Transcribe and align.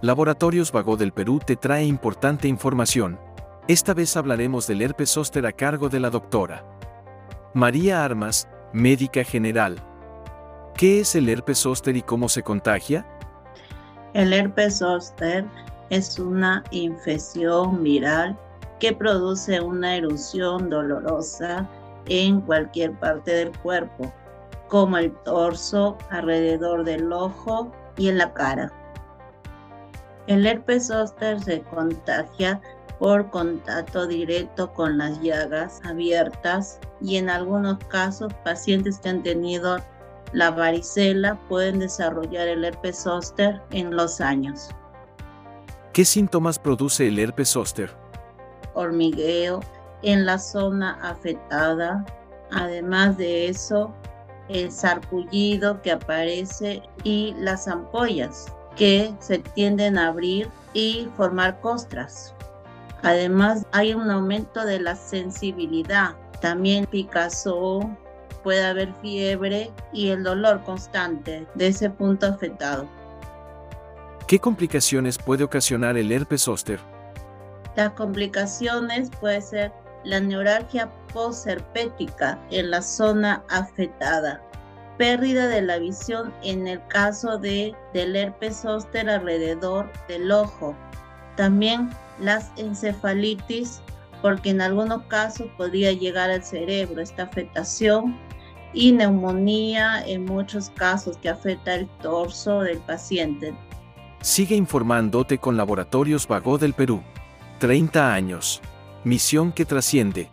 Laboratorios 0.00 0.70
Vago 0.70 0.96
del 0.96 1.10
Perú 1.10 1.40
te 1.44 1.56
trae 1.56 1.84
importante 1.84 2.46
información. 2.46 3.18
Esta 3.66 3.94
vez 3.94 4.16
hablaremos 4.16 4.68
del 4.68 4.80
herpes 4.80 5.10
zóster 5.10 5.44
a 5.44 5.50
cargo 5.50 5.88
de 5.88 5.98
la 5.98 6.08
doctora 6.08 6.64
María 7.52 8.04
Armas, 8.04 8.48
médica 8.72 9.24
general. 9.24 9.82
¿Qué 10.76 11.00
es 11.00 11.16
el 11.16 11.28
herpes 11.28 11.58
zóster 11.58 11.96
y 11.96 12.02
cómo 12.02 12.28
se 12.28 12.44
contagia? 12.44 13.04
El 14.14 14.32
herpes 14.32 14.78
zóster 14.78 15.44
es 15.90 16.16
una 16.20 16.62
infección 16.70 17.82
viral 17.82 18.38
que 18.78 18.92
produce 18.92 19.60
una 19.60 19.96
erupción 19.96 20.70
dolorosa 20.70 21.68
en 22.06 22.40
cualquier 22.42 22.92
parte 23.00 23.32
del 23.32 23.50
cuerpo, 23.58 24.12
como 24.68 24.96
el 24.96 25.12
torso, 25.24 25.98
alrededor 26.10 26.84
del 26.84 27.12
ojo 27.12 27.72
y 27.96 28.10
en 28.10 28.18
la 28.18 28.32
cara. 28.32 28.72
El 30.28 30.46
herpes 30.46 30.88
zóster 30.88 31.40
se 31.40 31.62
contagia 31.62 32.60
por 32.98 33.30
contacto 33.30 34.06
directo 34.06 34.70
con 34.74 34.98
las 34.98 35.18
llagas 35.22 35.80
abiertas 35.86 36.78
y 37.00 37.16
en 37.16 37.30
algunos 37.30 37.78
casos 37.88 38.30
pacientes 38.44 38.98
que 38.98 39.08
han 39.08 39.22
tenido 39.22 39.78
la 40.34 40.50
varicela 40.50 41.40
pueden 41.48 41.78
desarrollar 41.78 42.46
el 42.46 42.62
herpes 42.62 42.98
zóster 42.98 43.62
en 43.70 43.96
los 43.96 44.20
años. 44.20 44.68
¿Qué 45.94 46.04
síntomas 46.04 46.58
produce 46.58 47.08
el 47.08 47.18
herpes 47.18 47.48
zóster? 47.48 47.90
Hormigueo 48.74 49.60
en 50.02 50.26
la 50.26 50.38
zona 50.38 50.98
afectada. 51.02 52.04
Además 52.50 53.16
de 53.16 53.48
eso, 53.48 53.94
el 54.50 54.70
sarpullido 54.70 55.80
que 55.80 55.92
aparece 55.92 56.82
y 57.02 57.34
las 57.38 57.66
ampollas 57.66 58.52
que 58.78 59.12
se 59.18 59.38
tienden 59.38 59.98
a 59.98 60.08
abrir 60.08 60.48
y 60.72 61.08
formar 61.16 61.60
costras. 61.60 62.34
Además, 63.02 63.66
hay 63.72 63.92
un 63.92 64.10
aumento 64.10 64.64
de 64.64 64.80
la 64.80 64.96
sensibilidad. 64.96 66.16
También 66.40 66.86
picazón, 66.86 67.98
puede 68.42 68.64
haber 68.64 68.94
fiebre 69.02 69.70
y 69.92 70.08
el 70.08 70.22
dolor 70.22 70.62
constante 70.62 71.46
de 71.54 71.66
ese 71.66 71.90
punto 71.90 72.26
afectado. 72.26 72.88
¿Qué 74.26 74.38
complicaciones 74.38 75.18
puede 75.18 75.44
ocasionar 75.44 75.96
el 75.96 76.12
herpes 76.12 76.42
zóster? 76.42 76.78
Las 77.76 77.92
complicaciones 77.92 79.10
puede 79.20 79.40
ser 79.40 79.72
la 80.04 80.20
neuralgia 80.20 80.90
postherpética 81.12 82.38
en 82.50 82.70
la 82.70 82.82
zona 82.82 83.42
afectada, 83.50 84.42
pérdida 84.98 85.46
de 85.46 85.62
la 85.62 85.78
visión 85.78 86.34
en 86.42 86.66
el 86.66 86.84
caso 86.88 87.38
de, 87.38 87.74
del 87.94 88.14
herpes 88.16 88.62
zóster 88.62 89.08
alrededor 89.08 89.90
del 90.08 90.30
ojo. 90.30 90.76
También 91.36 91.88
las 92.20 92.50
encefalitis, 92.56 93.80
porque 94.20 94.50
en 94.50 94.60
algunos 94.60 95.02
casos 95.04 95.46
podría 95.56 95.92
llegar 95.92 96.30
al 96.30 96.42
cerebro 96.42 97.00
esta 97.00 97.22
afectación 97.22 98.18
y 98.74 98.92
neumonía 98.92 100.04
en 100.04 100.24
muchos 100.24 100.70
casos 100.70 101.16
que 101.18 101.28
afecta 101.28 101.76
el 101.76 101.88
torso 102.02 102.60
del 102.60 102.78
paciente. 102.78 103.54
Sigue 104.20 104.56
informándote 104.56 105.38
con 105.38 105.56
Laboratorios 105.56 106.26
Vago 106.26 106.58
del 106.58 106.74
Perú. 106.74 107.02
30 107.60 108.12
años. 108.12 108.60
Misión 109.04 109.52
que 109.52 109.64
trasciende. 109.64 110.30